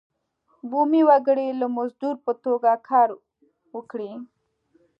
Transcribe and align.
بومي 0.69 1.01
وګړي 1.09 1.47
د 1.61 1.63
مزدور 1.75 2.15
په 2.25 2.31
توګه 2.43 2.71
کار 2.89 3.09
وکړي. 3.75 4.11